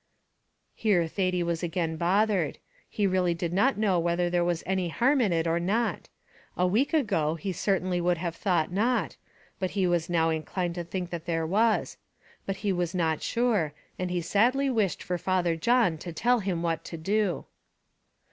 Here 0.73 1.07
Thady 1.07 1.43
was 1.43 1.61
again 1.61 1.95
bothered; 1.95 2.57
he 2.89 3.05
really 3.05 3.35
did 3.35 3.53
not 3.53 3.77
know 3.77 3.99
whether 3.99 4.31
there 4.31 4.43
was 4.43 4.63
any 4.65 4.89
harm 4.89 5.21
in 5.21 5.31
it 5.31 5.45
or 5.45 5.59
not; 5.59 6.09
a 6.57 6.65
week 6.65 6.91
ago 6.91 7.35
he 7.35 7.51
certainly 7.53 8.01
would 8.01 8.17
have 8.17 8.35
thought 8.35 8.71
not, 8.71 9.15
but 9.59 9.69
he 9.77 9.85
was 9.85 10.09
now 10.09 10.31
inclined 10.31 10.73
to 10.73 10.83
think 10.83 11.11
that 11.11 11.27
there 11.27 11.45
was; 11.45 11.97
but 12.47 12.55
he 12.65 12.73
was 12.73 12.95
not 12.95 13.21
sure, 13.21 13.73
and 13.99 14.09
he 14.09 14.21
sadly 14.21 14.71
wished 14.71 15.03
for 15.03 15.19
Father 15.19 15.55
John 15.55 15.99
to 15.99 16.11
tell 16.11 16.39
him 16.39 16.63
what 16.63 16.83
to 16.85 16.97
do. 16.97 17.45